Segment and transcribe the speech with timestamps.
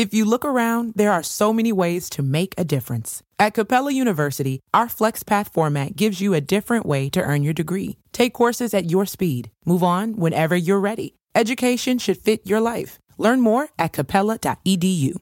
[0.00, 3.22] If you look around, there are so many ways to make a difference.
[3.38, 7.98] At Capella University, our FlexPath format gives you a different way to earn your degree.
[8.10, 9.50] Take courses at your speed.
[9.66, 11.16] Move on whenever you're ready.
[11.34, 12.98] Education should fit your life.
[13.18, 15.16] Learn more at capella.edu.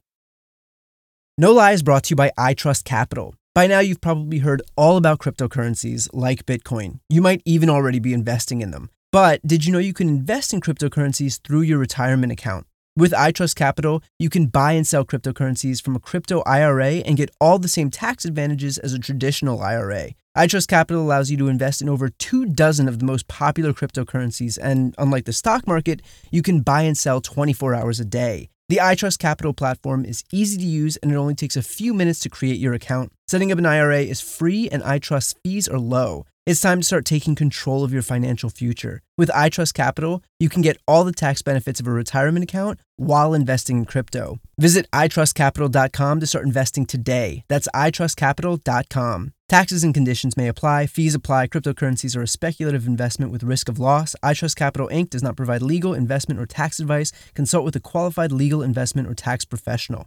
[1.37, 3.35] No Lie is brought to you by iTrust Capital.
[3.57, 7.01] By now, you've probably heard all about cryptocurrencies like Bitcoin.
[7.09, 8.91] You might even already be investing in them.
[9.11, 12.69] But did you know you can invest in cryptocurrencies through your retirement account?
[12.99, 17.31] With iTrust Capital, you can buy and sell cryptocurrencies from a crypto IRA and get
[17.41, 20.15] all the same tax advantages as a traditional IRA.
[20.37, 24.59] iTrust Capital allows you to invest in over two dozen of the most popular cryptocurrencies,
[24.61, 28.49] and unlike the stock market, you can buy and sell 24 hours a day.
[28.69, 32.19] The iTrust Capital platform is easy to use and it only takes a few minutes
[32.21, 33.13] to create your account.
[33.29, 36.27] Setting up an IRA is free and iTrust fees are low.
[36.49, 39.03] It's time to start taking control of your financial future.
[39.19, 43.35] With iTrust Capital, you can get all the tax benefits of a retirement account while
[43.35, 44.41] investing in crypto.
[44.57, 47.45] Visit itrustcapital.com to start investing today.
[47.49, 49.33] That's itrustcapital.com.
[49.51, 50.87] Taxes and conditions may apply.
[50.87, 51.49] Fees apply.
[51.49, 54.17] Cryptocurrencies are a speculative investment with risk of loss.
[54.25, 55.11] iTrust Capital Inc.
[55.11, 57.13] does not provide legal, investment, or tax advice.
[57.35, 60.07] Consult with a qualified legal investment or tax professional.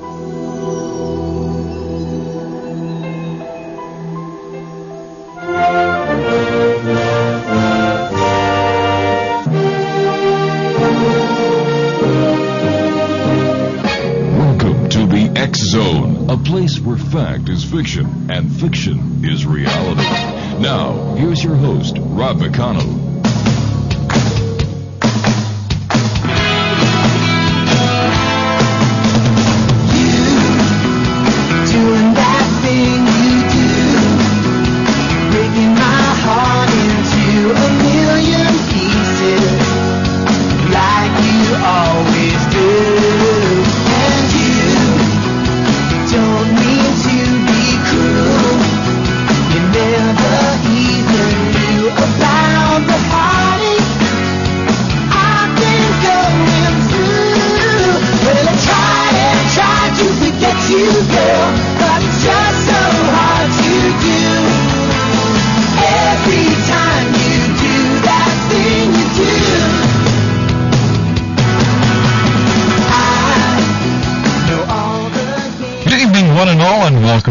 [17.71, 20.03] Fiction and fiction is reality.
[20.61, 23.20] Now, here's your host, Rob McConnell.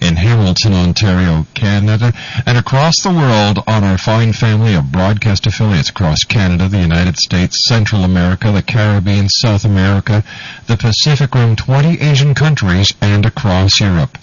[0.00, 2.12] in Hamilton, Ontario, Canada,
[2.46, 7.16] and across the world on our fine family of broadcast affiliates across Canada, the United
[7.16, 10.22] States, Central America, the Caribbean, South America,
[10.66, 14.18] the Pacific Rim, 20 Asian countries, and across Europe.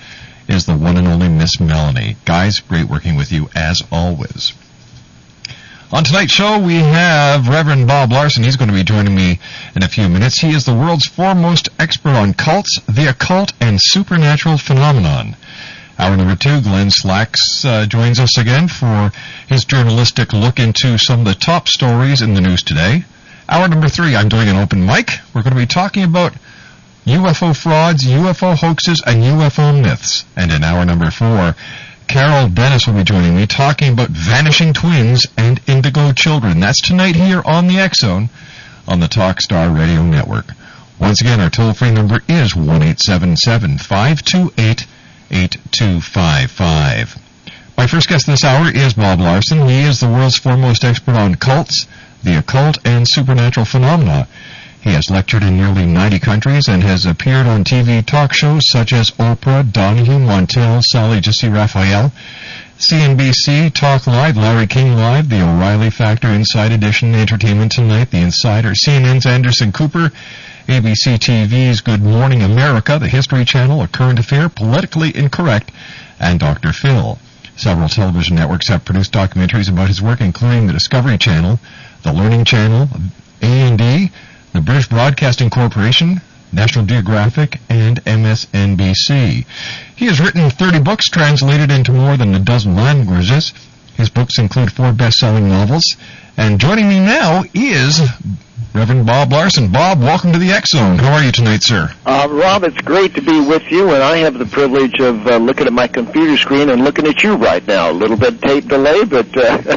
[0.46, 2.18] is the one and only Miss Melanie.
[2.26, 4.52] Guys, great working with you as always.
[5.90, 8.42] On tonight's show, we have Reverend Bob Larson.
[8.44, 9.40] He's going to be joining me
[9.74, 10.40] in a few minutes.
[10.40, 15.36] He is the world's foremost expert on cults, the occult, and supernatural phenomenon.
[15.98, 19.10] Hour number two, Glenn Slacks uh, joins us again for
[19.48, 23.06] his journalistic look into some of the top stories in the news today.
[23.48, 25.10] Hour number three, I'm doing an open mic.
[25.34, 26.32] We're going to be talking about
[27.04, 30.24] UFO frauds, UFO hoaxes, and UFO myths.
[30.34, 31.54] And in hour number four,
[32.08, 36.60] Carol Dennis will be joining me talking about vanishing twins and indigo children.
[36.60, 38.30] That's tonight here on the X Zone
[38.88, 40.46] on the Talkstar Radio Network.
[40.98, 44.86] Once again, our toll-free number is one 528
[45.30, 47.18] 8255
[47.76, 49.68] My first guest this hour is Bob Larson.
[49.68, 51.86] He is the world's foremost expert on cults,
[52.24, 54.26] the occult, and supernatural phenomena.
[54.80, 58.92] He has lectured in nearly 90 countries and has appeared on TV talk shows such
[58.92, 62.12] as Oprah, Donahue, Montel, Sally Jessy Raphael,
[62.78, 68.72] CNBC, Talk Live, Larry King Live, The O'Reilly Factor, Inside Edition, Entertainment Tonight, The Insider,
[68.72, 70.10] CNN's Anderson Cooper,
[70.66, 75.70] ABC TV's Good Morning America, The History Channel, A Current Affair, Politically Incorrect,
[76.18, 76.72] and Dr.
[76.72, 77.18] Phil.
[77.56, 81.60] Several television networks have produced documentaries about his work, including the Discovery Channel,
[82.04, 82.86] the Learning Channel,
[83.42, 84.10] A&E,
[84.52, 86.20] the British Broadcasting Corporation,
[86.52, 89.46] National Geographic, and MSNBC.
[89.96, 93.54] He has written 30 books translated into more than a dozen languages.
[93.96, 95.96] His books include four best-selling novels.
[96.36, 98.00] And joining me now is
[98.74, 99.70] Reverend Bob Larson.
[99.70, 100.98] Bob, welcome to the X Zone.
[100.98, 101.94] How are you tonight, sir?
[102.04, 105.36] Uh, Rob, it's great to be with you, and I have the privilege of uh,
[105.36, 107.90] looking at my computer screen and looking at you right now.
[107.90, 109.62] A little bit tape delay, but uh,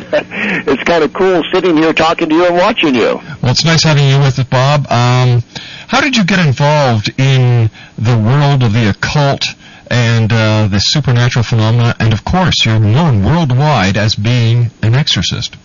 [0.65, 3.21] it's kind of cool sitting here talking to you and watching you.
[3.43, 4.87] Well, it's nice having you with us, Bob.
[4.91, 5.43] Um,
[5.87, 7.69] how did you get involved in
[7.99, 9.45] the world of the occult
[9.91, 11.95] and uh, the supernatural phenomena?
[11.99, 15.55] And of course, you're known worldwide as being an exorcist.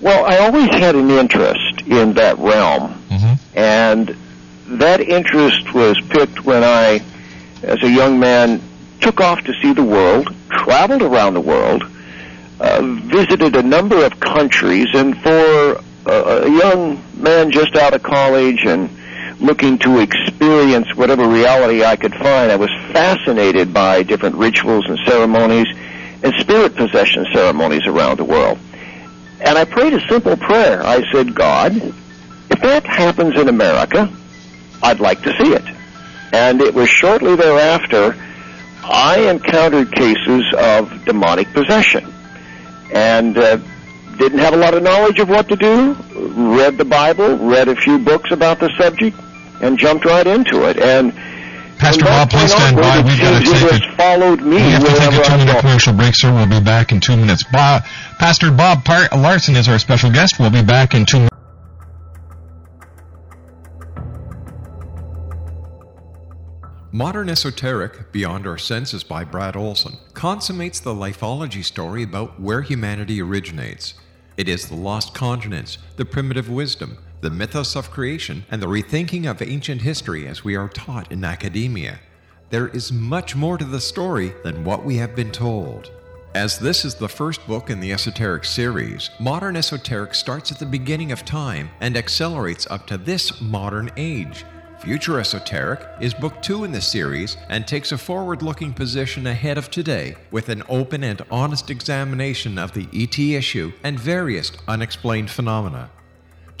[0.00, 3.58] Well, I always had an interest in that realm, Mm-hmm.
[3.58, 4.16] and
[4.78, 7.00] that interest was picked when I,
[7.62, 8.62] as a young man,
[9.00, 11.82] took off to see the world, traveled around the world,
[12.60, 16.12] uh, visited a number of countries, and for a,
[16.44, 18.88] a young man just out of college and
[19.40, 24.98] looking to experience whatever reality I could find, I was fascinated by different rituals and
[25.04, 25.66] ceremonies
[26.22, 28.58] and spirit possession ceremonies around the world.
[29.40, 30.82] And I prayed a simple prayer.
[30.82, 34.12] I said, God, if that happens in America,
[34.82, 35.64] I'd like to see it.
[36.32, 38.16] And it was shortly thereafter
[38.82, 42.12] I encountered cases of demonic possession.
[42.92, 43.58] And uh,
[44.18, 45.94] didn't have a lot of knowledge of what to do,
[46.54, 49.16] read the Bible, read a few books about the subject,
[49.62, 50.78] and jumped right into it.
[50.78, 51.14] And
[51.80, 53.00] Pastor Bob, please point stand by.
[53.00, 55.32] We've got to take it a followed me We have to take a wherever two
[55.32, 56.30] I minute commercial break, sir.
[56.32, 57.42] We'll be back in two minutes.
[57.50, 57.84] Bob,
[58.18, 60.38] Pastor Bob Par- Larson is our special guest.
[60.38, 61.30] We'll be back in two minutes.
[66.92, 73.22] Modern Esoteric, Beyond Our Senses by Brad Olson, consummates the lifology story about where humanity
[73.22, 73.94] originates.
[74.36, 79.30] It is the lost continents, the primitive wisdom, the mythos of creation, and the rethinking
[79.30, 81.98] of ancient history as we are taught in academia.
[82.48, 85.90] There is much more to the story than what we have been told.
[86.34, 90.66] As this is the first book in the Esoteric series, Modern Esoteric starts at the
[90.66, 94.44] beginning of time and accelerates up to this modern age.
[94.80, 99.58] Future Esoteric is book two in the series and takes a forward looking position ahead
[99.58, 105.30] of today with an open and honest examination of the ET issue and various unexplained
[105.30, 105.90] phenomena.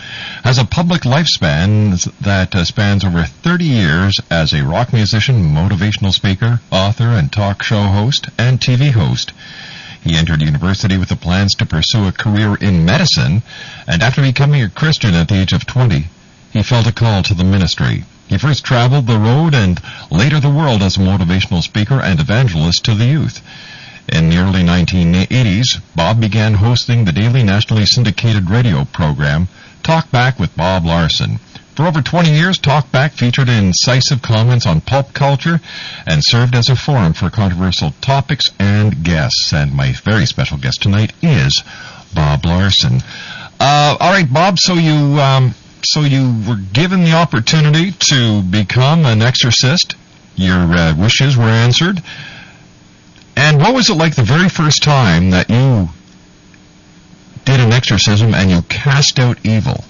[0.43, 6.13] has a public lifespan that uh, spans over 30 years as a rock musician, motivational
[6.13, 9.33] speaker, author, and talk show host and TV host.
[10.05, 13.41] He entered university with the plans to pursue a career in medicine,
[13.87, 16.09] and after becoming a Christian at the age of 20,
[16.53, 18.05] he felt a call to the ministry.
[18.27, 19.81] He first traveled the road and
[20.11, 23.41] later the world as a motivational speaker and evangelist to the youth.
[24.07, 29.47] In the early 1980s, Bob began hosting the daily nationally syndicated radio program,
[29.81, 31.39] Talk Back with Bob Larson.
[31.75, 35.59] For over 20 years, Talkback featured incisive comments on pulp culture
[36.07, 39.51] and served as a forum for controversial topics and guests.
[39.51, 41.63] And my very special guest tonight is
[42.13, 43.01] Bob Larson.
[43.59, 44.57] Uh, all right, Bob.
[44.57, 45.53] So you um,
[45.83, 49.95] so you were given the opportunity to become an exorcist.
[50.37, 52.01] Your uh, wishes were answered.
[53.35, 55.89] And what was it like the very first time that you
[57.43, 59.83] did an exorcism and you cast out evil?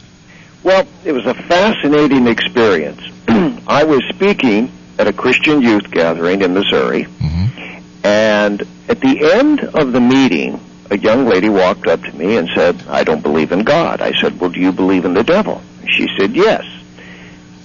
[0.66, 3.00] Well, it was a fascinating experience.
[3.68, 7.80] I was speaking at a Christian youth gathering in Missouri, mm-hmm.
[8.04, 12.50] and at the end of the meeting, a young lady walked up to me and
[12.56, 14.02] said, I don't believe in God.
[14.02, 15.62] I said, Well, do you believe in the devil?
[15.88, 16.66] She said, Yes.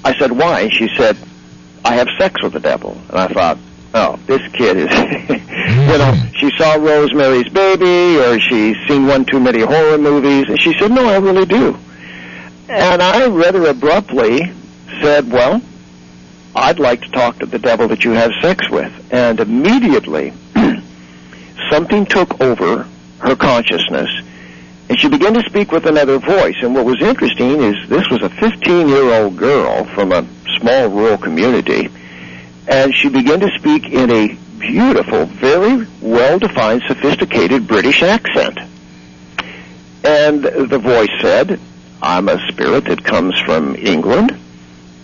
[0.05, 0.69] I said, Why?
[0.69, 1.17] She said,
[1.83, 3.01] I have sex with the devil.
[3.09, 3.59] And I thought,
[3.95, 6.35] Oh, this kid is, you know, mm-hmm.
[6.35, 10.51] she saw Rosemary's Baby or she's seen one too many horror movies.
[10.51, 11.79] And she said, No, I really do.
[12.71, 14.53] And I rather abruptly
[15.01, 15.61] said, Well,
[16.55, 18.93] I'd like to talk to the devil that you have sex with.
[19.13, 20.33] And immediately,
[21.71, 22.87] something took over
[23.19, 24.09] her consciousness,
[24.89, 26.55] and she began to speak with another voice.
[26.63, 30.25] And what was interesting is this was a 15 year old girl from a
[30.59, 31.89] small rural community,
[32.69, 38.59] and she began to speak in a beautiful, very well defined, sophisticated British accent.
[40.05, 41.61] And the voice said,
[42.03, 44.37] I'm a spirit that comes from England,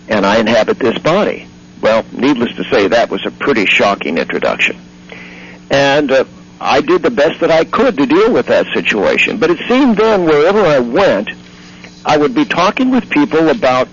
[0.07, 1.47] and I inhabit this body.
[1.81, 4.77] Well, needless to say, that was a pretty shocking introduction.
[5.69, 6.25] And uh,
[6.59, 9.37] I did the best that I could to deal with that situation.
[9.37, 11.29] But it seemed then, wherever I went,
[12.05, 13.87] I would be talking with people about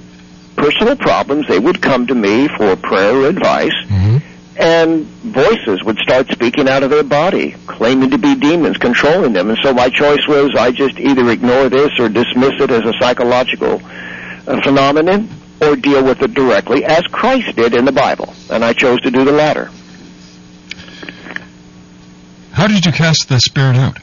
[0.56, 1.46] personal problems.
[1.48, 3.74] They would come to me for prayer or advice,
[4.56, 9.50] and voices would start speaking out of their body, claiming to be demons controlling them.
[9.50, 12.92] And so my choice was I just either ignore this or dismiss it as a
[13.00, 13.80] psychological
[14.46, 15.28] uh, phenomenon
[15.60, 18.32] or deal with it directly, as Christ did in the Bible.
[18.50, 19.70] And I chose to do the latter.
[22.52, 23.98] How did you cast the spirit out?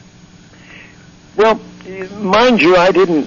[1.36, 1.60] Well,
[2.18, 3.24] mind you, I didn't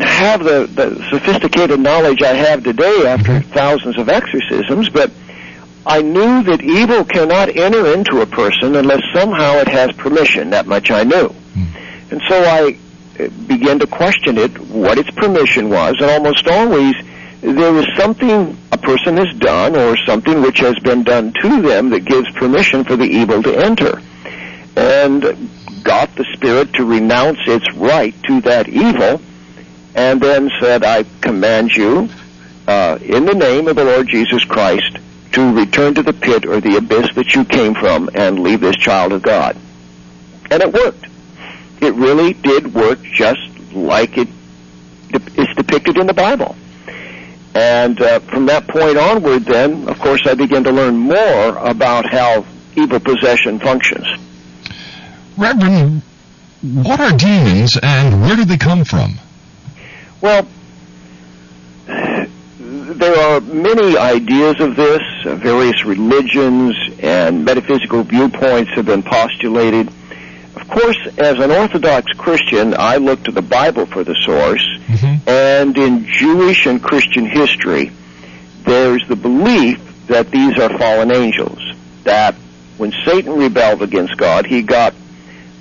[0.00, 5.10] have the, the sophisticated knowledge I have today after thousands of exorcisms, but
[5.86, 10.50] I knew that evil cannot enter into a person unless somehow it has permission.
[10.50, 11.34] That much I knew.
[12.10, 12.76] And so I
[13.18, 16.94] uh, began to question it, what its permission was, and almost always
[17.40, 21.88] there is something a person has done or something which has been done to them
[21.90, 24.02] that gives permission for the evil to enter.
[24.76, 25.50] And
[25.82, 29.20] got the spirit to renounce its right to that evil,
[29.94, 32.08] and then said, I command you,
[32.68, 34.98] uh, in the name of the Lord Jesus Christ,
[35.32, 38.76] to return to the pit or the abyss that you came from and leave this
[38.76, 39.56] child of God.
[40.50, 41.06] And it worked.
[41.80, 43.40] It really did work just
[43.72, 44.28] like it
[45.12, 46.56] is depicted in the Bible.
[47.54, 52.10] And uh, from that point onward, then, of course, I began to learn more about
[52.10, 52.44] how
[52.76, 54.06] evil possession functions.
[55.36, 56.02] Reverend,
[56.62, 59.14] what are demons and where do they come from?
[60.20, 60.46] Well,
[63.00, 65.02] there are many ideas of this.
[65.24, 69.88] Uh, various religions and metaphysical viewpoints have been postulated.
[70.56, 74.64] Of course, as an Orthodox Christian, I look to the Bible for the source.
[75.26, 77.90] And in Jewish and Christian history,
[78.64, 81.58] there's the belief that these are fallen angels.
[82.04, 82.34] That
[82.76, 84.94] when Satan rebelled against God, he got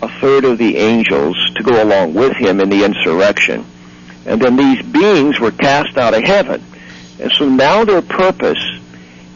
[0.02, 3.66] a third of the angels to go along with him in the insurrection.
[4.26, 6.64] And then these beings were cast out of heaven.
[7.20, 8.64] And so now their purpose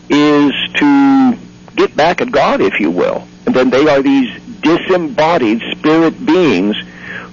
[0.09, 1.37] is to
[1.75, 3.27] get back at God, if you will.
[3.45, 6.75] And then they are these disembodied spirit beings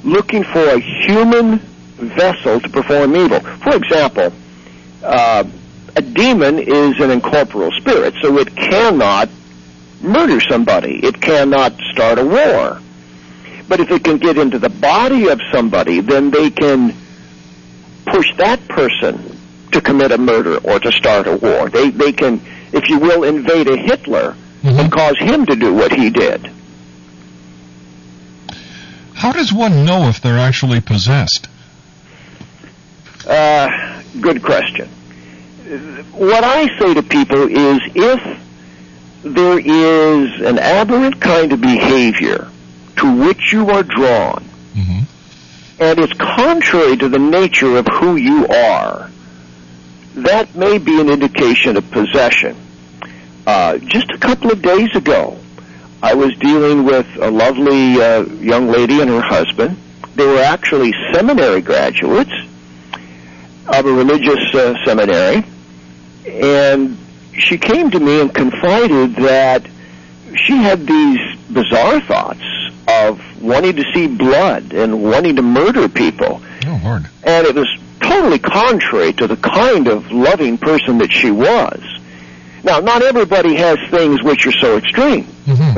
[0.03, 3.41] looking for a human vessel to perform evil.
[3.41, 4.33] For example,
[5.05, 5.45] uh,
[5.97, 9.29] a demon is an incorporeal spirit, so it cannot
[10.01, 11.05] murder somebody.
[11.05, 12.81] It cannot start a war.
[13.69, 16.95] But if it can get into the body of somebody, then they can
[18.07, 19.40] push that person
[19.73, 21.69] to commit a murder or to start a war.
[21.69, 22.41] They they can,
[22.73, 26.51] if you will, invade a Hitler and cause him to do what he did.
[29.15, 31.49] How does one know if they're actually possessed?
[33.27, 34.89] Uh, good question.
[36.13, 38.41] What I say to people is if
[39.23, 42.49] there is an aberrant kind of behavior
[42.97, 44.45] to which you are drawn,
[45.79, 49.11] and it's contrary to the nature of who you are,
[50.15, 52.57] that may be an indication of possession.
[53.47, 55.39] Uh, just a couple of days ago,
[56.03, 59.77] I was dealing with a lovely uh, young lady and her husband.
[60.15, 62.33] They were actually seminary graduates
[63.67, 65.45] of a religious uh, seminary,
[66.27, 66.99] and
[67.33, 69.67] she came to me and confided that
[70.37, 72.43] she had these bizarre thoughts
[72.89, 76.41] of wanting to see blood and wanting to murder people.
[76.67, 77.09] Oh, Lord.
[77.23, 77.69] And it was
[78.01, 81.81] totally contrary to the kind of loving person that she was.
[82.63, 85.27] Now, not everybody has things which are so extreme.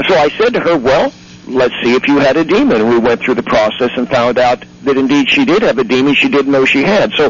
[0.09, 1.13] So I said to her, well,
[1.47, 2.81] let's see if you had a demon.
[2.81, 5.85] And we went through the process and found out that indeed she did have a
[5.85, 7.13] demon she didn't know she had.
[7.13, 7.27] So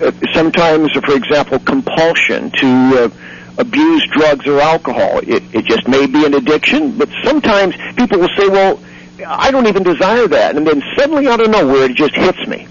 [0.00, 3.10] uh, sometimes, for example, compulsion to uh,
[3.58, 8.34] abuse drugs or alcohol, it, it just may be an addiction, but sometimes people will
[8.36, 8.80] say, well,
[9.26, 10.56] I don't even desire that.
[10.56, 12.66] And then suddenly out of nowhere, it just hits me.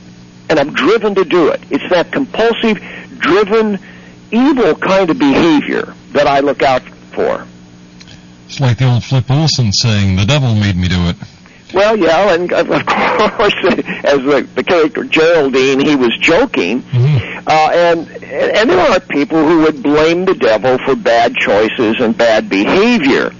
[0.49, 1.61] And I'm driven to do it.
[1.69, 2.77] It's that compulsive,
[3.19, 3.79] driven,
[4.31, 6.81] evil kind of behavior that I look out
[7.13, 7.45] for.
[8.47, 11.15] It's like the old Flip Wilson saying, the devil made me do it.
[11.73, 13.53] Well, yeah, and of of course,
[14.03, 16.83] as the, the character Geraldine, he was joking,
[17.45, 22.17] uh, and and there are people who would blame the devil for bad choices and
[22.17, 23.31] bad behavior.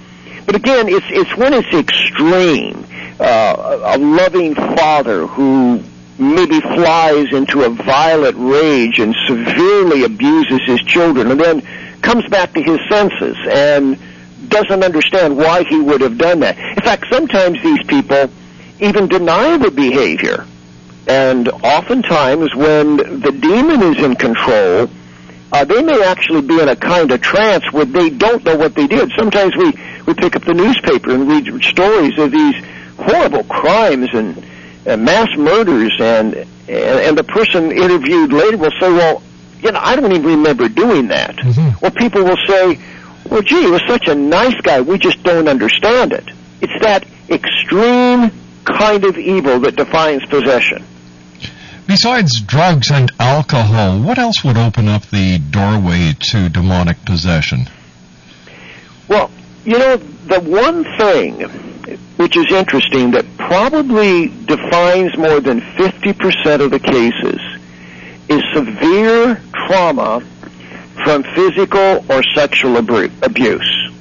[0.45, 2.85] But again, it's it's when it's extreme.
[3.19, 5.83] Uh, a loving father who
[6.19, 11.61] maybe flies into a violent rage and severely abuses his children, and then
[12.01, 13.97] comes back to his senses and
[14.49, 16.57] doesn't understand why he would have done that.
[16.57, 18.29] In fact, sometimes these people
[18.79, 20.45] even deny the behavior.
[21.07, 24.89] And oftentimes when the demon is in control,
[25.51, 28.75] uh, they may actually be in a kind of trance where they don't know what
[28.75, 29.11] they did.
[29.17, 29.71] Sometimes we,
[30.05, 32.55] we pick up the newspaper and read stories of these
[32.97, 34.45] horrible crimes and,
[34.85, 39.21] and mass murders and, and and the person interviewed later will say, well,
[39.61, 41.35] you know, I don't even remember doing that.
[41.35, 41.85] Mm-hmm.
[41.85, 42.79] Or people will say,
[43.29, 46.25] well, gee, he was such a nice guy, we just don't understand it.
[46.61, 48.31] It's that extreme
[48.65, 50.83] kind of evil that defines possession.
[51.87, 57.67] Besides drugs and alcohol, what else would open up the doorway to demonic possession?
[59.07, 59.31] Well,
[59.65, 61.68] you know, the one thing
[62.17, 67.39] which is interesting, that probably defines more than 50% of the cases,
[68.27, 70.21] is severe trauma
[71.03, 73.91] from physical or sexual abuse.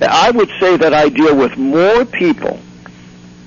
[0.00, 2.60] Now, I would say that I deal with more people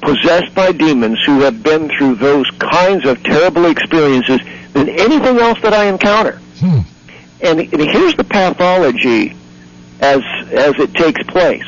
[0.02, 4.40] possessed by demons who have been through those kinds of terrible experiences
[4.74, 6.40] than anything else that I encounter.
[6.60, 6.80] Hmm.
[7.42, 9.36] And, and here's the pathology
[10.02, 11.66] as as it takes place.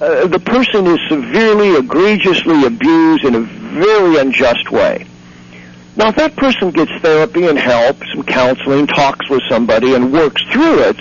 [0.00, 5.06] Uh, the person is severely, egregiously abused in a very unjust way.
[5.96, 10.42] Now, if that person gets therapy and help, some counseling, talks with somebody, and works
[10.50, 10.96] through it,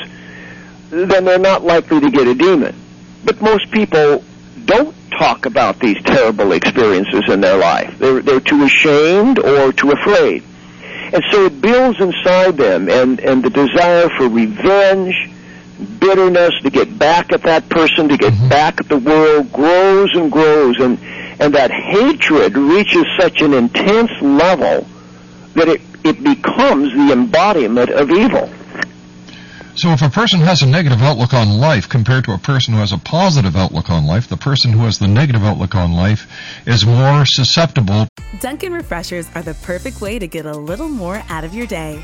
[0.89, 2.75] then they're not likely to get a demon.
[3.23, 4.23] But most people
[4.65, 7.97] don't talk about these terrible experiences in their life.
[7.99, 10.43] They're, they're too ashamed or too afraid.
[11.13, 15.31] And so it builds inside them, and, and the desire for revenge,
[15.99, 18.49] bitterness to get back at that person, to get Mm-hmm.
[18.49, 20.99] back at the world, grows and grows, and,
[21.39, 24.87] and that hatred reaches such an intense level
[25.55, 28.49] that it, it becomes the embodiment of evil.
[29.75, 32.81] So if a person has a negative outlook on life compared to a person who
[32.81, 36.27] has a positive outlook on life, the person who has the negative outlook on life
[36.67, 38.07] is more susceptible.
[38.41, 42.03] Dunkin' Refreshers are the perfect way to get a little more out of your day.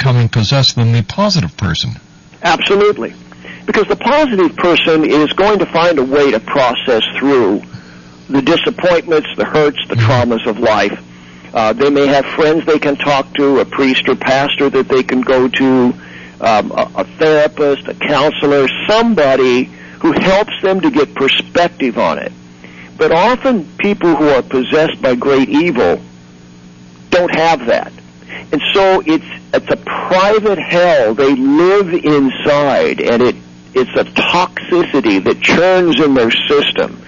[0.00, 1.90] becoming possessed than the positive person.
[2.42, 3.12] Absolutely.
[3.66, 7.60] Because the positive person is going to find a way to process through
[8.30, 10.98] the disappointments, the hurts, the traumas of life.
[11.52, 15.02] Uh, they may have friends they can talk to, a priest or pastor that they
[15.02, 15.92] can go to,
[16.40, 19.64] um, a, a therapist, a counselor, somebody
[20.00, 22.32] who helps them to get perspective on it.
[22.96, 26.00] But often people who are possessed by great evil
[27.10, 27.92] don't have that.
[28.52, 31.14] And so it's it's a private hell.
[31.14, 33.36] They live inside, and it
[33.74, 37.00] it's a toxicity that churns in their system,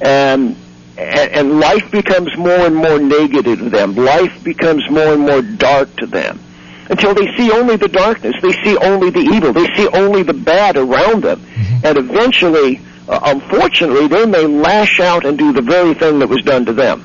[0.00, 0.56] and
[0.98, 3.94] and, life becomes more and more negative to them.
[3.94, 6.38] Life becomes more and more dark to them
[6.90, 8.34] until they see only the darkness.
[8.42, 9.52] They see only the evil.
[9.52, 11.42] They see only the bad around them,
[11.84, 16.42] and eventually, uh, unfortunately, they may lash out and do the very thing that was
[16.42, 17.04] done to them.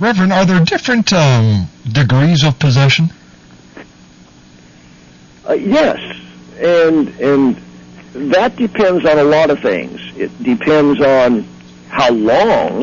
[0.00, 3.10] Reverend, are there different um, degrees of possession?
[5.46, 5.98] Uh, yes,
[6.58, 7.56] and and
[8.32, 10.00] that depends on a lot of things.
[10.16, 11.44] It depends on
[11.88, 12.80] how long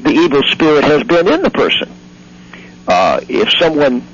[0.00, 1.90] the evil spirit has been in the person.
[2.86, 4.06] Uh, if someone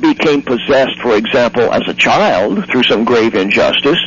[0.00, 3.98] became possessed, for example, as a child through some grave injustice,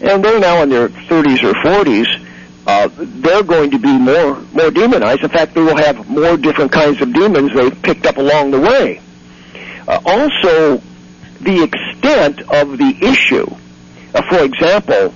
[0.00, 2.26] and they're now in their 30s or 40s,
[2.66, 5.22] uh, they're going to be more more demonized.
[5.22, 8.60] In fact, they will have more different kinds of demons they've picked up along the
[8.60, 9.00] way.
[9.88, 10.80] Uh, also,
[11.40, 13.46] the extent of the issue.
[14.14, 15.12] Uh, for example,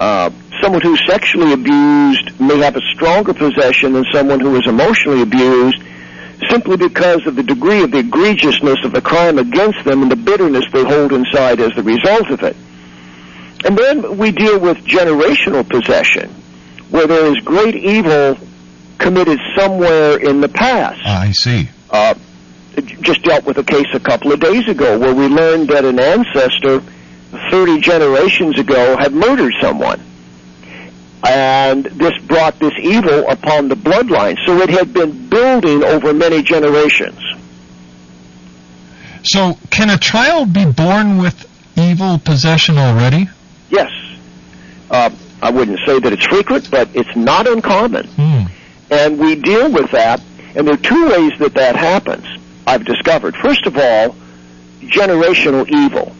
[0.00, 5.22] uh, someone who's sexually abused may have a stronger possession than someone who is emotionally
[5.22, 5.80] abused,
[6.50, 10.16] simply because of the degree of the egregiousness of the crime against them and the
[10.16, 12.56] bitterness they hold inside as the result of it.
[13.64, 16.34] And then we deal with generational possession,
[16.92, 18.38] where there is great evil
[18.98, 21.00] committed somewhere in the past.
[21.04, 21.68] I see.
[21.90, 22.14] Uh,
[23.00, 25.98] just dealt with a case a couple of days ago where we learned that an
[25.98, 26.80] ancestor
[27.50, 30.00] 30 generations ago had murdered someone.
[31.24, 34.36] And this brought this evil upon the bloodline.
[34.44, 37.20] So it had been building over many generations.
[39.24, 43.28] So, can a child be born with evil possession already?
[43.70, 43.90] Yes.
[44.90, 45.10] Uh,
[45.42, 48.06] I wouldn't say that it's frequent, but it's not uncommon.
[48.06, 48.44] Hmm.
[48.90, 50.22] And we deal with that,
[50.54, 52.24] and there are two ways that that happens,
[52.66, 53.34] I've discovered.
[53.36, 54.14] First of all,
[54.80, 56.14] generational evil.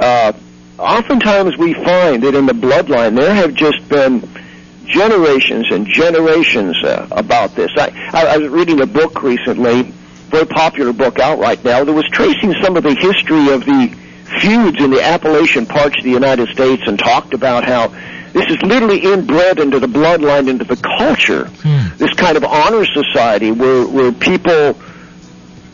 [0.00, 0.32] Uh,
[0.78, 4.28] oftentimes we find that in the bloodline there have just been
[4.86, 7.70] generations and generations uh, about this.
[7.76, 9.82] I, I, I was reading a book recently,
[10.30, 13.94] very popular book out right now, that was tracing some of the history of the
[14.40, 17.92] feuds in the Appalachian parts of the United States and talked about how
[18.32, 21.46] this is literally inbred into the bloodline, into the culture.
[21.46, 21.96] Hmm.
[21.96, 24.74] This kind of honor society where, where people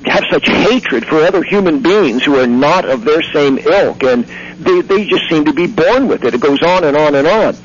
[0.05, 4.25] have such hatred for other human beings who are not of their same ilk, and
[4.25, 6.35] they, they just seem to be born with it.
[6.35, 7.57] It goes on and on and on.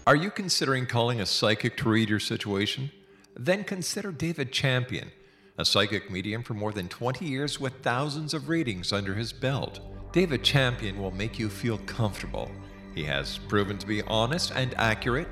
[0.07, 2.91] Are you considering calling a psychic to read your situation?
[3.35, 5.11] Then consider David Champion,
[5.57, 9.79] a psychic medium for more than 20 years with thousands of readings under his belt.
[10.11, 12.51] David Champion will make you feel comfortable.
[12.93, 15.27] He has proven to be honest and accurate.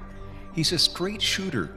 [0.55, 1.69] He's a straight shooter.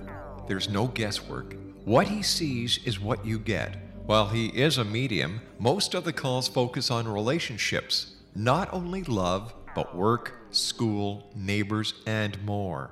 [0.48, 1.54] There's no guesswork.
[1.84, 3.76] What he sees is what you get.
[4.06, 9.52] While he is a medium, most of the calls focus on relationships, not only love,
[9.74, 12.90] but work, school, neighbors, and more.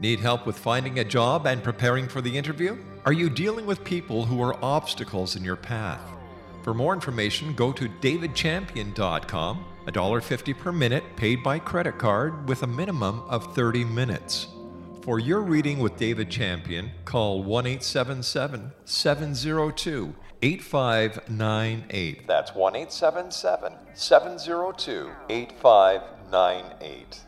[0.00, 2.76] Need help with finding a job and preparing for the interview?
[3.06, 6.00] Are you dealing with people who are obstacles in your path?
[6.62, 12.66] For more information, go to davidchampion.com, $1.50 per minute paid by credit card with a
[12.66, 14.48] minimum of 30 minutes.
[15.02, 22.26] For your reading with David Champion, call 1 877 702 8598.
[22.26, 26.15] That's 1 877 702 8598.
[26.30, 27.26] 998.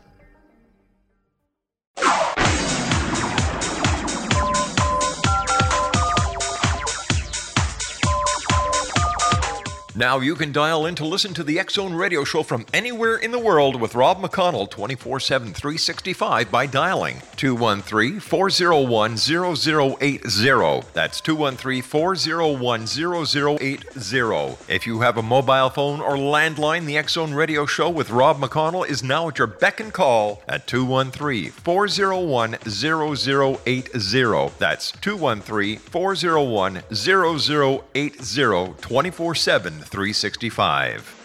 [9.99, 13.31] Now you can dial in to listen to the Zone radio show from anywhere in
[13.31, 20.87] the world with Rob McConnell 24 7 365 by dialing 213 401 0080.
[20.93, 24.57] That's 213 401 0080.
[24.69, 28.87] If you have a mobile phone or landline, the Zone radio show with Rob McConnell
[28.87, 34.53] is now at your beck and call at 213 401 0080.
[34.59, 41.15] That's 213 401 0080 24 7 365.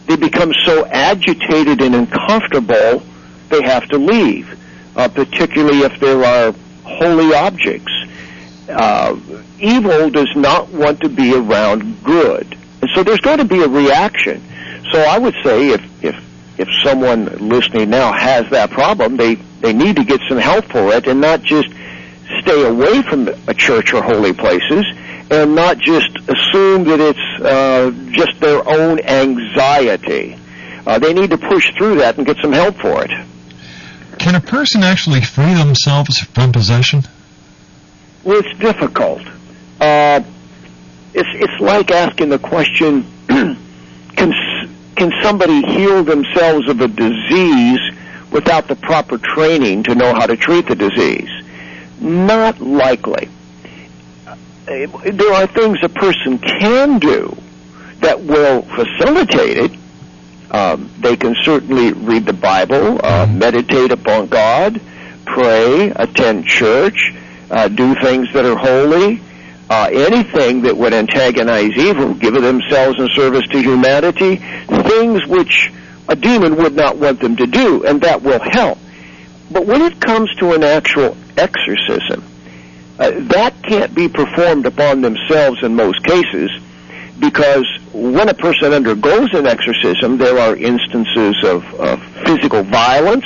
[0.06, 3.02] they become so agitated and uncomfortable
[3.48, 4.58] they have to leave,
[4.96, 7.92] uh, particularly if there are holy objects.
[8.68, 9.16] Uh,
[9.58, 13.68] evil does not want to be around good, and so there's going to be a
[13.68, 14.42] reaction.
[14.92, 16.16] So I would say if if
[16.58, 20.92] if someone listening now has that problem, they they need to get some help for
[20.92, 21.68] it, and not just
[22.40, 24.84] stay away from a church or holy places,
[25.30, 30.38] and not just assume that it's uh, just their own anxiety.
[30.86, 33.10] Uh, they need to push through that and get some help for it.
[34.18, 37.02] Can a person actually free themselves from possession?
[38.24, 39.22] Well, it's difficult.
[39.80, 40.22] Uh,
[41.12, 44.32] it's it's like asking the question: Can
[44.96, 47.80] can somebody heal themselves of a disease
[48.30, 51.28] without the proper training to know how to treat the disease?
[52.00, 53.28] Not likely.
[54.68, 57.36] Uh, There are things a person can do
[58.00, 59.72] that will facilitate it.
[60.50, 64.80] Um, they can certainly read the Bible, uh, meditate upon God,
[65.24, 67.12] pray, attend church,
[67.50, 69.20] uh, do things that are holy.
[69.68, 75.72] uh, anything that would antagonize evil, give themselves in service to humanity, things which
[76.08, 78.78] a demon would not want them to do, and that will help.
[79.50, 82.22] But when it comes to an actual exorcism,
[82.98, 86.50] uh, that can't be performed upon themselves in most cases
[87.18, 93.24] because when a person undergoes an exorcism, there are instances of, of physical violence.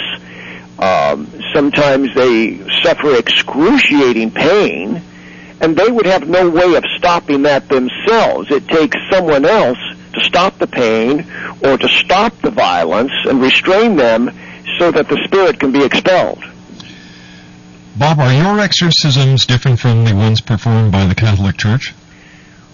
[0.78, 5.02] Um, sometimes they suffer excruciating pain,
[5.60, 8.50] and they would have no way of stopping that themselves.
[8.50, 9.78] It takes someone else
[10.14, 11.26] to stop the pain
[11.62, 14.30] or to stop the violence and restrain them
[14.78, 16.42] so that the spirit can be expelled.
[18.00, 21.92] Bob, are your exorcisms different from the ones performed by the Catholic Church?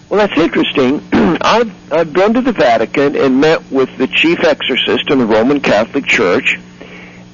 [0.07, 1.01] Well, that's interesting.
[1.41, 5.59] I've, I've been to the Vatican and met with the chief exorcist in the Roman
[5.59, 6.57] Catholic Church,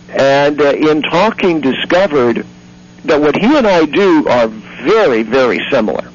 [0.09, 2.47] and uh, in talking, discovered
[3.05, 6.09] that what he and I do are very, very similar.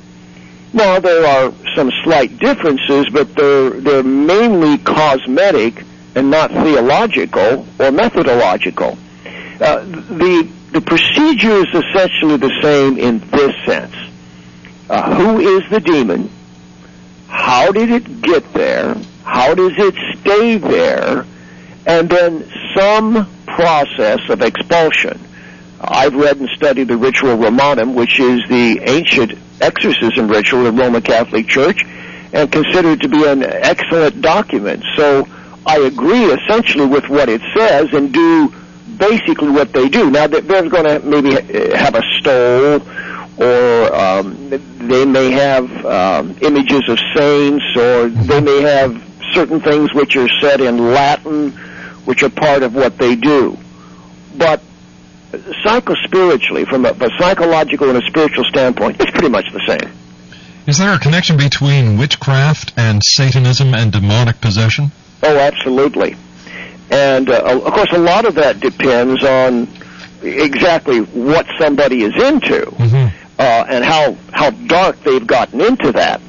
[0.72, 5.84] Now, there are some slight differences, but they're, they're mainly cosmetic
[6.16, 8.98] and not theological or methodological.
[9.60, 13.94] Uh, the, the procedure is essentially the same in this sense.
[14.88, 16.30] Uh, who is the demon?
[17.26, 18.94] How did it get there?
[19.24, 21.26] How does it stay there?
[21.86, 25.20] And then some process of expulsion.
[25.80, 30.82] I've read and studied the Rituale Romanum, which is the ancient exorcism ritual of the
[30.82, 31.82] Roman Catholic Church,
[32.32, 34.84] and consider it to be an excellent document.
[34.96, 35.26] So
[35.66, 38.54] I agree essentially with what it says and do
[38.98, 40.10] basically what they do.
[40.10, 41.32] Now they're going to maybe
[41.76, 42.82] have a stole,
[43.38, 49.92] or um, they may have um, images of saints, or they may have certain things
[49.94, 51.50] which are said in Latin,
[52.04, 53.56] which are part of what they do.
[54.36, 54.62] But
[55.32, 59.92] psychospiritually, from a, a psychological and a spiritual standpoint, it's pretty much the same.
[60.66, 64.92] Is there a connection between witchcraft and Satanism and demonic possession?
[65.22, 66.16] Oh, absolutely.
[66.90, 69.68] And uh, of course, a lot of that depends on
[70.22, 73.16] exactly what somebody is into mm-hmm.
[73.38, 76.20] uh, and how how dark they've gotten into that.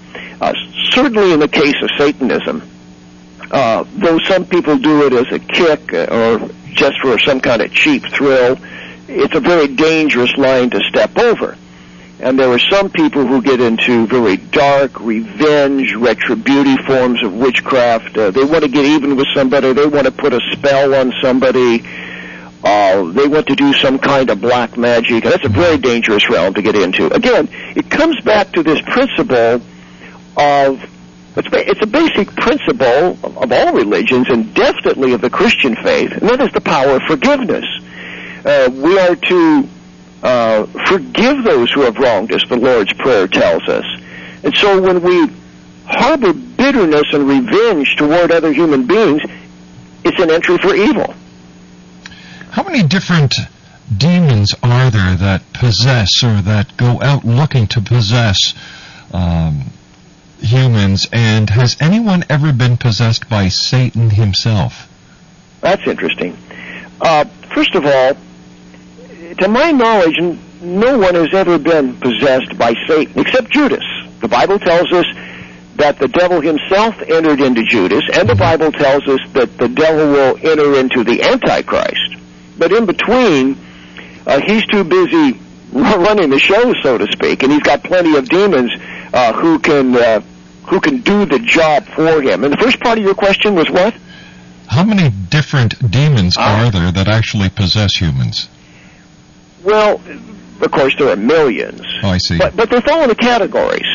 [0.42, 0.54] Uh,
[0.92, 2.62] certainly, in the case of Satanism,
[3.52, 7.74] uh, though some people do it as a kick or just for some kind of
[7.74, 8.58] cheap thrill,
[9.08, 11.58] it's a very dangerous line to step over.
[12.22, 18.18] And there are some people who get into very dark, revenge, retributive forms of witchcraft.
[18.18, 19.72] Uh, they want to get even with somebody.
[19.72, 21.82] They want to put a spell on somebody.
[22.62, 25.24] Uh, they want to do some kind of black magic.
[25.24, 27.08] And that's a very dangerous realm to get into.
[27.14, 27.48] Again,
[27.78, 29.62] it comes back to this principle
[30.36, 30.84] of
[31.38, 36.28] it's, a basic principle of, of all religions and definitely of the Christian faith, and
[36.28, 37.64] that is the power of forgiveness.
[38.44, 39.70] Uh, we are to
[40.24, 43.86] uh, forgive those who have wronged us, the Lord's Prayer tells us.
[44.44, 45.32] And so when we
[45.86, 49.22] harbor bitterness and revenge toward other human beings,
[50.04, 51.14] it's an entry for evil.
[52.52, 53.34] How many different
[53.96, 58.54] demons are there that possess or that go out looking to possess
[59.14, 59.66] um,
[60.40, 61.08] humans?
[61.12, 64.88] And has anyone ever been possessed by Satan himself?
[65.62, 66.38] That's interesting.
[67.02, 68.18] Uh, first of all,
[69.40, 70.18] to my knowledge,
[70.62, 73.84] no one has ever been possessed by Satan except Judas.
[74.22, 75.06] The Bible tells us
[75.76, 80.12] that the devil himself entered into Judas, and the Bible tells us that the devil
[80.12, 82.18] will enter into the Antichrist.
[82.58, 83.58] But in between,
[84.28, 85.40] uh, he's too busy
[85.72, 88.72] running the show, so to speak, and he's got plenty of demons
[89.14, 90.22] uh, who can uh,
[90.68, 92.44] who can do the job for him.
[92.44, 93.96] And the first part of your question was what?
[94.68, 98.50] How many different demons are there that actually possess humans?
[99.64, 100.02] Well,
[100.62, 101.82] of course, there are millions.
[102.04, 102.38] Oh, I see.
[102.38, 103.88] But, but they fall into categories.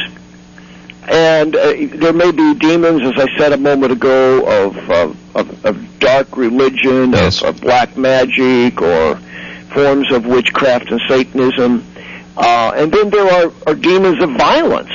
[1.07, 5.65] And uh, there may be demons, as I said a moment ago, of, of, of,
[5.67, 9.17] of dark religion, of, of black magic, or
[9.75, 11.85] forms of witchcraft and Satanism.
[12.37, 14.91] Uh, and then there are, are demons of violence,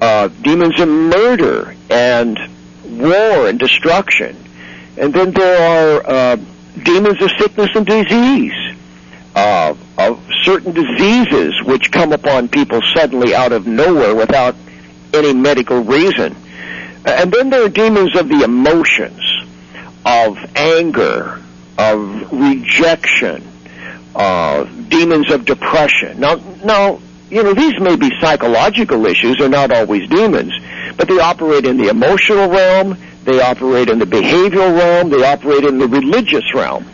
[0.00, 2.38] uh, demons of murder and
[2.84, 4.36] war and destruction.
[4.98, 6.36] And then there are uh,
[6.82, 8.76] demons of sickness and disease
[9.36, 14.56] uh, of certain diseases which come upon people suddenly out of nowhere without
[15.12, 16.34] any medical reason.
[17.04, 19.20] And then there are demons of the emotions,
[20.04, 21.40] of anger,
[21.78, 23.46] of rejection,
[24.14, 26.18] uh, demons of depression.
[26.18, 26.98] Now, now,
[27.30, 30.52] you know, these may be psychological issues, they're not always demons,
[30.96, 35.64] but they operate in the emotional realm, they operate in the behavioral realm, they operate
[35.64, 36.86] in the religious realm.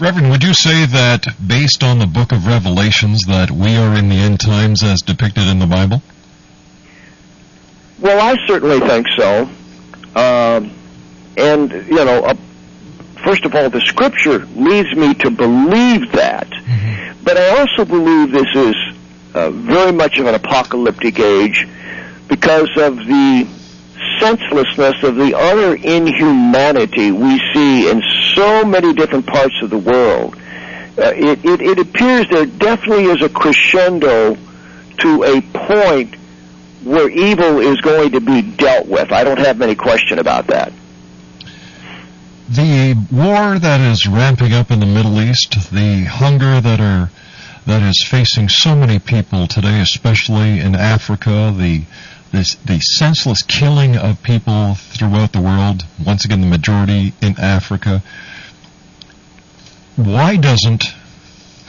[0.00, 4.08] Reverend, would you say that based on the book of Revelations that we are in
[4.08, 6.02] the end times as depicted in the Bible?
[7.98, 9.42] Well, I certainly think so.
[10.16, 10.72] Um,
[11.36, 12.34] and, you know, uh,
[13.22, 16.48] first of all, the scripture leads me to believe that.
[17.22, 18.74] But I also believe this is
[19.34, 21.68] uh, very much of an apocalyptic age
[22.26, 23.46] because of the
[24.20, 28.02] senselessness of the utter inhumanity we see in
[28.34, 30.36] so many different parts of the world.
[30.98, 34.36] Uh, it, it, it appears there definitely is a crescendo
[34.98, 36.14] to a point
[36.84, 39.12] where evil is going to be dealt with.
[39.12, 40.72] I don't have any question about that.
[42.48, 47.10] The war that is ramping up in the Middle East, the hunger that are
[47.66, 51.84] that is facing so many people today, especially in Africa, the
[52.32, 58.02] this, the senseless killing of people throughout the world, once again the majority in Africa.
[59.96, 60.84] Why doesn't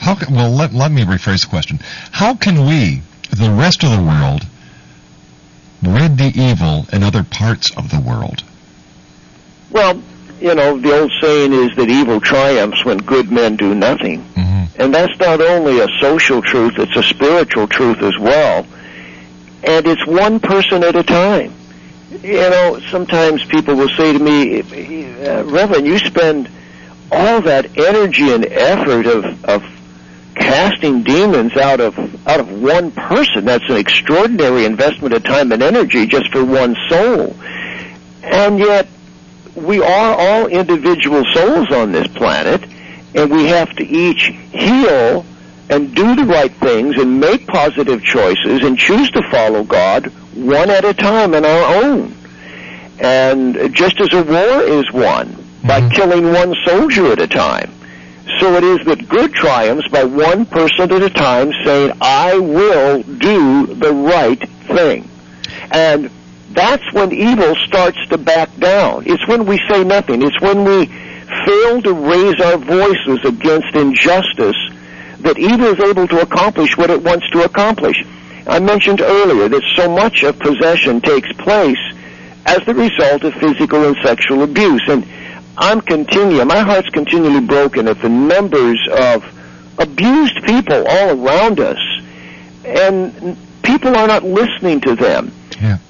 [0.02, 1.78] how can, well let, let me rephrase the question.
[2.10, 4.44] How can we, the rest of the world,
[5.82, 8.42] rid the evil in other parts of the world?
[9.70, 10.02] Well,
[10.40, 14.24] you know, the old saying is that evil triumphs when good men do nothing.
[14.34, 14.82] Mm-hmm.
[14.82, 18.66] And that's not only a social truth, it's a spiritual truth as well.
[19.64, 21.54] And it's one person at a time.
[22.22, 24.60] You know, sometimes people will say to me,
[25.24, 26.50] uh, Reverend, you spend
[27.10, 29.62] all that energy and effort of, of
[30.34, 31.96] casting demons out of
[32.26, 33.44] out of one person.
[33.44, 37.36] That's an extraordinary investment of time and energy just for one soul.
[38.22, 38.88] And yet
[39.54, 42.62] we are all individual souls on this planet,
[43.14, 45.26] and we have to each heal
[45.70, 50.70] and do the right things and make positive choices and choose to follow God one
[50.70, 52.14] at a time in our own.
[53.00, 55.88] And just as a war is won by mm-hmm.
[55.90, 57.72] killing one soldier at a time,
[58.38, 63.02] so it is that good triumphs by one person at a time saying, I will
[63.02, 65.08] do the right thing.
[65.70, 66.10] And
[66.50, 69.04] that's when evil starts to back down.
[69.06, 70.22] It's when we say nothing.
[70.22, 70.86] It's when we
[71.46, 74.56] fail to raise our voices against injustice
[75.22, 78.04] that evil is able to accomplish what it wants to accomplish.
[78.46, 81.78] I mentioned earlier that so much of possession takes place
[82.46, 84.82] as the result of physical and sexual abuse.
[84.88, 85.06] And
[85.56, 89.24] I'm continuing, my heart's continually broken at the numbers of
[89.78, 91.78] abused people all around us.
[92.64, 95.32] And people are not listening to them.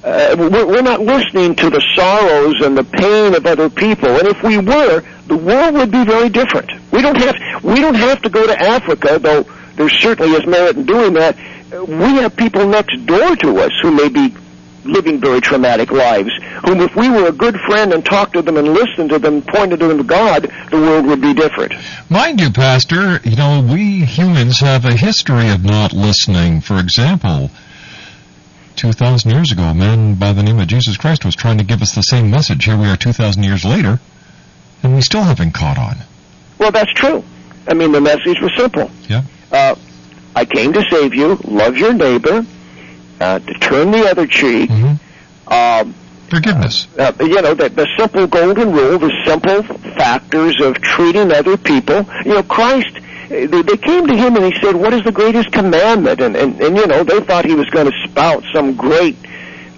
[0.05, 4.09] Uh, we're, we're not listening to the sorrows and the pain of other people.
[4.09, 6.71] And if we were, the world would be very different.
[6.93, 9.45] We don't have we don't have to go to Africa, though
[9.77, 11.37] there certainly is merit in doing that.
[11.73, 14.35] We have people next door to us who may be
[14.85, 16.31] living very traumatic lives,
[16.65, 19.43] whom if we were a good friend and talked to them and listened to them,
[19.43, 21.73] pointed to them to God, the world would be different.
[22.11, 26.61] Mind you, Pastor, you know, we humans have a history of not listening.
[26.61, 27.51] For example,
[28.77, 31.83] 2,000 years ago, a man by the name of Jesus Christ was trying to give
[31.83, 32.65] us the same message.
[32.65, 34.01] Here we are 2,000 years later,
[34.83, 35.97] and we still haven't caught on.
[36.59, 37.23] Well, that's true.
[37.69, 38.91] I mean, the message was simple.
[39.09, 39.23] Yeah.
[39.51, 39.75] Uh,
[40.35, 41.37] I came to save you.
[41.45, 42.45] Love your neighbor.
[43.21, 44.69] Uh, to turn the other cheek.
[45.47, 45.95] Um,
[46.29, 46.89] Forgiveness.
[46.99, 49.63] uh, you know, the, the simple golden rule, the simple
[49.95, 52.05] factors of treating other people.
[52.25, 52.99] You know, Christ,
[53.33, 56.21] they, came to him and he said, what is the greatest commandment?
[56.21, 59.17] And, and, and you know, they thought he was going to spout some great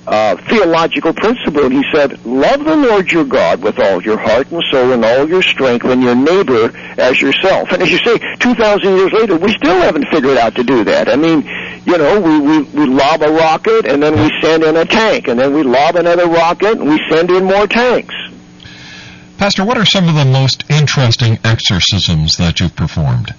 [0.06, 1.64] uh, theological principle.
[1.64, 5.04] And he said, love the Lord your God with all your heart and soul and
[5.04, 7.70] all your strength and your neighbor as yourself.
[7.70, 11.08] And as you say, 2,000 years later, we still haven't figured out to do that.
[11.08, 11.42] I mean,
[11.86, 15.28] you know, we, we, we lob a rocket and then we send in a tank
[15.28, 18.14] and then we lob another rocket and we send in more tanks.
[19.38, 23.34] Pastor, what are some of the most interesting exorcisms that you've performed?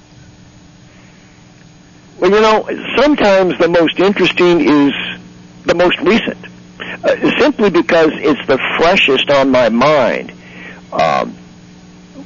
[2.26, 4.92] Well, you know, sometimes the most interesting is
[5.64, 6.44] the most recent,
[7.04, 10.34] uh, simply because it's the freshest on my mind.
[10.92, 11.36] Um,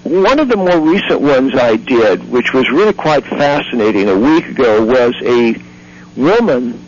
[0.05, 4.45] one of the more recent ones I did, which was really quite fascinating a week
[4.45, 5.61] ago, was a
[6.15, 6.81] woman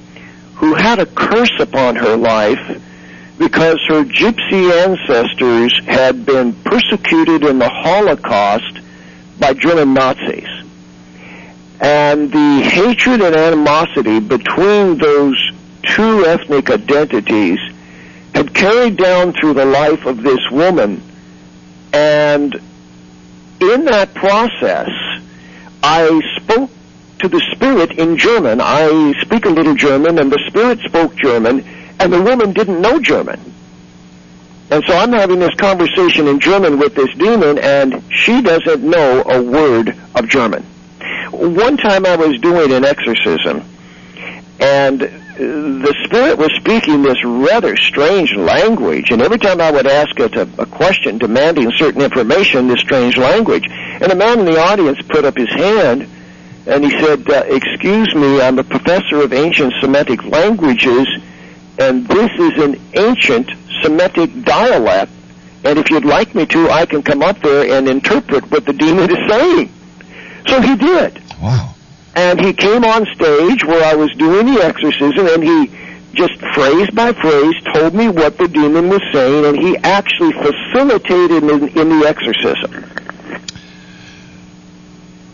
[0.55, 2.82] who had a curse upon her life
[3.38, 8.80] because her gypsy ancestors had been persecuted in the Holocaust
[9.38, 10.61] by German Nazis.
[11.82, 15.51] And the hatred and animosity between those
[15.84, 17.59] two ethnic identities
[18.36, 21.01] had carried down through the life of this woman.
[21.91, 22.53] And
[23.59, 24.89] in that process,
[25.82, 26.69] I spoke
[27.19, 28.61] to the spirit in German.
[28.61, 31.65] I speak a little German, and the spirit spoke German,
[31.99, 33.39] and the woman didn't know German.
[34.69, 39.23] And so I'm having this conversation in German with this demon, and she doesn't know
[39.23, 40.65] a word of German.
[41.32, 43.63] One time I was doing an exorcism,
[44.59, 50.19] and the spirit was speaking this rather strange language, and every time I would ask
[50.19, 54.59] it a, a question demanding certain information, this strange language, and a man in the
[54.59, 56.07] audience put up his hand,
[56.67, 61.07] and he said, uh, "Excuse me, I'm a professor of ancient Semitic languages,
[61.79, 63.49] and this is an ancient
[63.82, 65.11] Semitic dialect,
[65.63, 68.73] and if you'd like me to, I can come up there and interpret what the
[68.73, 69.71] demon is saying."
[70.47, 71.20] So he did.
[71.41, 71.75] Wow.
[72.15, 75.71] And he came on stage where I was doing the exorcism, and he
[76.13, 81.43] just phrase by phrase told me what the demon was saying, and he actually facilitated
[81.43, 82.85] in, in the exorcism.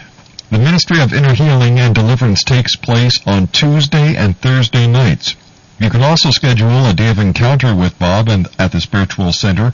[0.50, 5.36] The Ministry of Inner Healing and Deliverance takes place on Tuesday and Thursday nights.
[5.80, 9.74] You can also schedule a day of encounter with Bob and at the Spiritual Center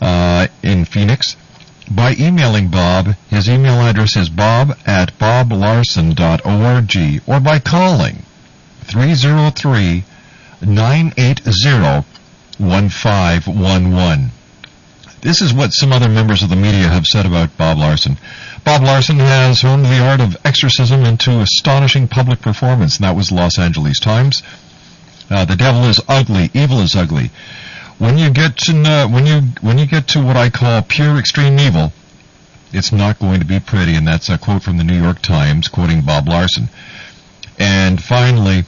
[0.00, 1.36] uh, in Phoenix
[1.90, 3.14] by emailing Bob.
[3.28, 8.22] His email address is bob at boblarson.org or by calling
[8.82, 10.04] 303
[10.60, 12.04] 980
[12.58, 14.30] 1511.
[15.20, 18.18] This is what some other members of the media have said about Bob Larson.
[18.64, 23.32] Bob Larson has honed the art of exorcism into astonishing public performance, and that was
[23.32, 24.42] Los Angeles Times.
[25.30, 27.30] Uh, the devil is ugly, evil is ugly.
[27.98, 31.58] When you get to when you when you get to what I call pure extreme
[31.58, 31.92] evil,
[32.72, 35.68] it's not going to be pretty, and that's a quote from the New York Times
[35.68, 36.68] quoting Bob Larson.
[37.58, 38.64] And finally,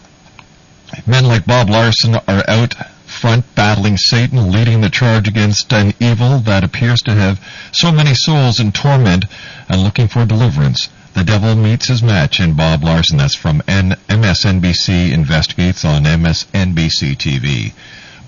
[1.07, 2.75] men like Bob Larson are out
[3.07, 8.15] front battling Satan, leading the charge against an evil that appears to have so many
[8.15, 9.27] souls in torment
[9.69, 10.89] and looking for deliverance.
[11.15, 13.19] The devil meets his match in Bob Larson.
[13.19, 17.73] That's from N- MSNBC Investigates on MSNBC TV.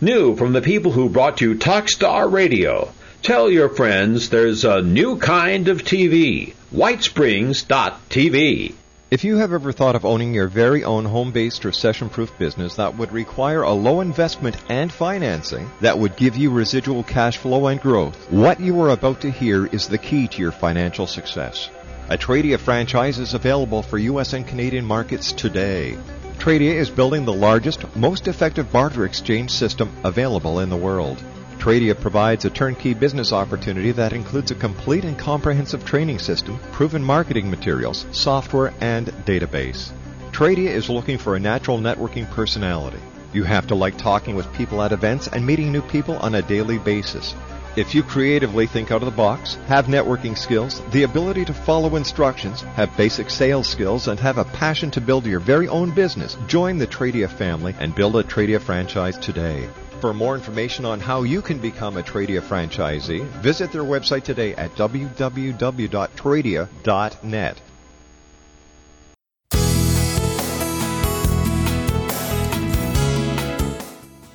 [0.00, 2.92] New from the people who brought you Talkstar Radio.
[3.22, 6.54] Tell your friends there's a new kind of TV.
[6.74, 8.74] Whitesprings.tv.
[9.12, 12.96] If you have ever thought of owning your very own home-based or session-proof business that
[12.96, 17.78] would require a low investment and financing that would give you residual cash flow and
[17.78, 21.68] growth, what you are about to hear is the key to your financial success.
[22.08, 24.32] A Tradia franchise is available for U.S.
[24.32, 25.98] and Canadian markets today.
[26.38, 31.22] Tradia is building the largest, most effective barter exchange system available in the world.
[31.62, 37.00] Tradia provides a turnkey business opportunity that includes a complete and comprehensive training system, proven
[37.00, 39.92] marketing materials, software, and database.
[40.32, 42.98] Tradia is looking for a natural networking personality.
[43.32, 46.42] You have to like talking with people at events and meeting new people on a
[46.42, 47.32] daily basis.
[47.76, 51.94] If you creatively think out of the box, have networking skills, the ability to follow
[51.94, 56.36] instructions, have basic sales skills, and have a passion to build your very own business,
[56.48, 59.68] join the Tradia family and build a Tradia franchise today.
[60.02, 64.52] For more information on how you can become a Tradia franchisee, visit their website today
[64.56, 67.60] at www.tradia.net.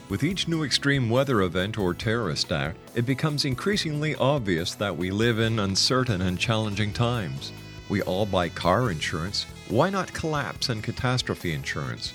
[0.07, 5.11] With each new extreme weather event or terrorist act, it becomes increasingly obvious that we
[5.11, 7.51] live in uncertain and challenging times.
[7.89, 9.45] We all buy car insurance.
[9.67, 12.13] Why not collapse and catastrophe insurance?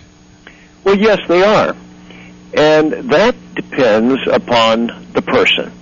[0.86, 1.76] Well, yes, they are.
[2.54, 5.74] And that depends upon the person.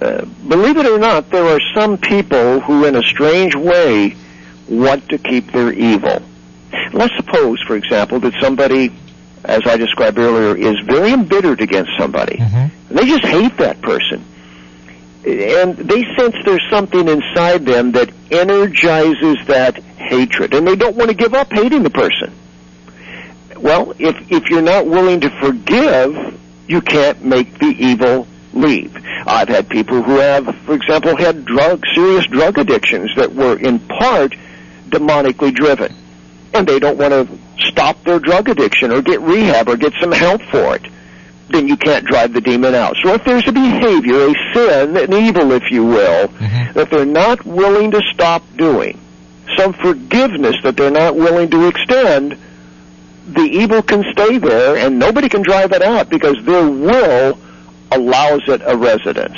[0.00, 4.16] Uh, believe it or not, there are some people who, in a strange way,
[4.66, 6.22] want to keep their evil.
[6.94, 8.88] Let's suppose, for example, that somebody,
[9.44, 12.36] as I described earlier, is very embittered against somebody.
[12.36, 12.56] Mm-hmm.
[12.88, 14.24] And they just hate that person.
[15.24, 20.54] And they sense there's something inside them that energizes that hatred.
[20.54, 22.32] And they don't want to give up hating the person.
[23.56, 28.96] Well, if, if you're not willing to forgive, you can't make the evil leave.
[29.26, 33.78] I've had people who have, for example, had drug, serious drug addictions that were in
[33.78, 34.34] part
[34.88, 35.94] demonically driven.
[36.54, 40.12] And they don't want to stop their drug addiction or get rehab or get some
[40.12, 40.86] help for it.
[41.48, 42.96] Then you can't drive the demon out.
[43.02, 46.28] So if there's a behavior, a sin, an evil, if you will,
[46.74, 48.98] that they're not willing to stop doing,
[49.56, 52.38] some forgiveness that they're not willing to extend,
[53.26, 57.38] the evil can stay there and nobody can drive it out because their will
[57.90, 59.36] allows it a residence.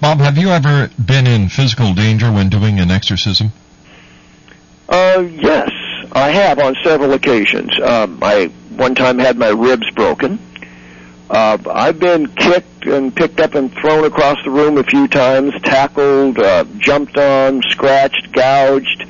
[0.00, 3.52] Bob, have you ever been in physical danger when doing an exorcism?
[4.88, 5.70] Uh, yes,
[6.12, 7.70] I have on several occasions.
[7.82, 8.46] Um, I
[8.76, 10.38] one time had my ribs broken.
[11.30, 15.54] Uh, I've been kicked and picked up and thrown across the room a few times,
[15.62, 19.06] tackled, uh, jumped on, scratched, gouged.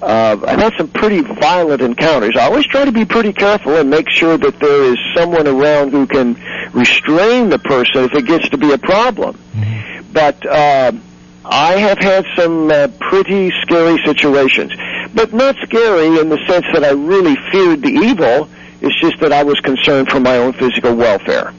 [0.00, 2.36] Uh, I've had some pretty violent encounters.
[2.36, 5.90] I always try to be pretty careful and make sure that there is someone around
[5.90, 6.34] who can
[6.72, 9.36] restrain the person if it gets to be a problem.
[10.12, 10.92] But uh,
[11.48, 14.72] I have had some uh, pretty scary situations,
[15.14, 18.48] but not scary in the sense that I really feared the evil.
[18.80, 21.54] It's just that I was concerned for my own physical welfare.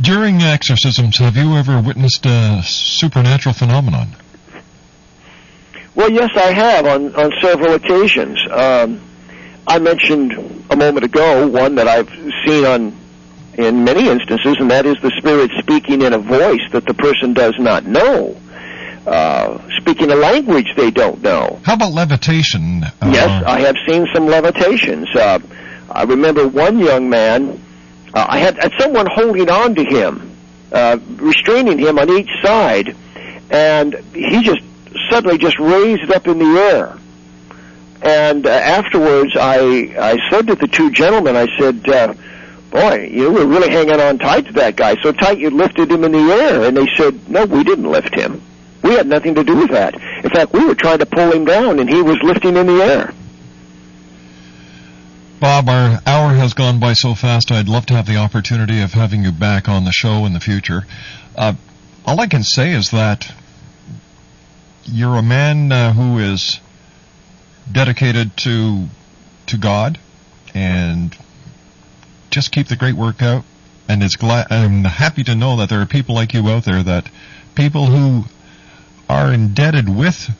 [0.00, 4.08] During exorcisms, have you ever witnessed a supernatural phenomenon?
[5.94, 8.38] Well, yes, I have on on several occasions.
[8.50, 9.02] Um,
[9.66, 10.32] I mentioned
[10.70, 12.08] a moment ago one that I've
[12.46, 12.96] seen on
[13.54, 17.34] in many instances, and that is the spirit speaking in a voice that the person
[17.34, 18.40] does not know,
[19.06, 21.58] uh, speaking a language they don't know.
[21.64, 22.82] How about levitation?
[22.84, 25.08] Uh, Yes, I have seen some levitations.
[25.14, 25.38] Uh,
[25.90, 27.60] I remember one young man.
[28.12, 30.36] Uh, I had, had someone holding on to him,
[30.72, 32.94] uh, restraining him on each side,
[33.50, 34.60] and he just
[35.10, 36.96] suddenly just raised up in the air.
[38.02, 42.14] And uh, afterwards, I I said to the two gentlemen, I said, uh,
[42.70, 46.04] "Boy, you were really hanging on tight to that guy, so tight you lifted him
[46.04, 48.40] in the air." And they said, "No, we didn't lift him.
[48.90, 49.94] We had nothing to do with that.
[49.94, 52.82] In fact, we were trying to pull him down, and he was lifting in the
[52.82, 53.14] air."
[55.38, 57.52] Bob, our hour has gone by so fast.
[57.52, 60.40] I'd love to have the opportunity of having you back on the show in the
[60.40, 60.88] future.
[61.36, 61.52] Uh,
[62.04, 63.32] all I can say is that
[64.86, 66.58] you're a man uh, who is
[67.70, 68.88] dedicated to
[69.46, 70.00] to God,
[70.52, 71.16] and
[72.30, 73.44] just keep the great work out.
[73.88, 76.82] And it's glad I'm happy to know that there are people like you out there
[76.82, 77.08] that
[77.54, 78.24] people who
[79.10, 80.30] are indebted with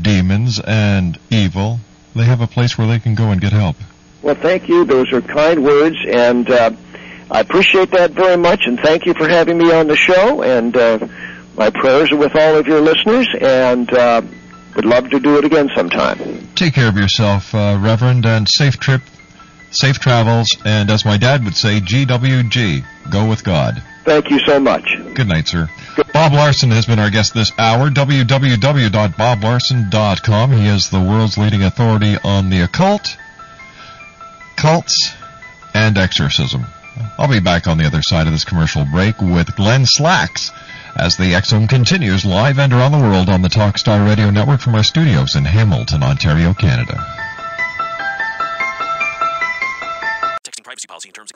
[0.00, 1.80] demons and evil,
[2.14, 3.76] they have a place where they can go and get help.
[4.22, 4.84] Well, thank you.
[4.84, 6.70] Those are kind words, and uh,
[7.32, 8.66] I appreciate that very much.
[8.66, 10.42] And thank you for having me on the show.
[10.42, 11.06] And uh,
[11.56, 14.22] my prayers are with all of your listeners, and uh,
[14.76, 16.48] would love to do it again sometime.
[16.54, 19.02] Take care of yourself, uh, Reverend, and safe trip,
[19.72, 23.82] safe travels, and as my dad would say, GWG, go with God.
[24.04, 24.96] Thank you so much.
[25.14, 25.68] Good night, sir.
[26.12, 27.90] Bob Larson has been our guest this hour.
[27.90, 30.52] www.boblarson.com.
[30.52, 33.16] He is the world's leading authority on the occult,
[34.56, 35.12] cults,
[35.72, 36.66] and exorcism.
[37.18, 40.50] I'll be back on the other side of this commercial break with Glenn Slacks
[40.96, 44.60] as the X Zone continues live and around the world on the Talkstar Radio Network
[44.60, 46.94] from our studios in Hamilton, Ontario, Canada.
[50.44, 51.13] Texting privacy policy and terms and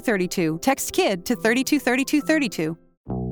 [0.00, 0.58] 323232.
[0.60, 2.76] Text KID to 323232.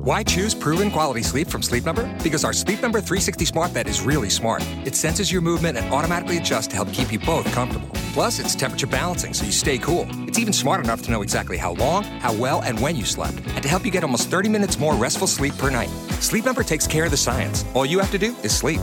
[0.02, 2.10] Why choose proven quality sleep from Sleep Number?
[2.22, 4.66] Because our Sleep Number 360 smart bed is really smart.
[4.84, 7.88] It senses your movement and automatically adjusts to help keep you both comfortable.
[8.14, 10.06] Plus, it's temperature balancing so you stay cool.
[10.26, 13.36] It's even smart enough to know exactly how long, how well, and when you slept,
[13.54, 15.90] and to help you get almost 30 minutes more restful sleep per night.
[16.18, 17.64] Sleep Number takes care of the science.
[17.74, 18.80] All you have to do is sleep.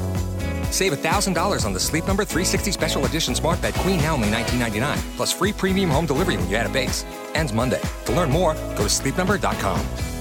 [0.72, 4.98] Save $1,000 on the Sleep Number 360 Special Edition Smart Bed Queen now only $19.99,
[5.18, 7.06] plus free premium home delivery when you add a base.
[7.36, 7.82] Ends Monday.
[8.06, 10.17] To learn more, go to sleepnumber.com.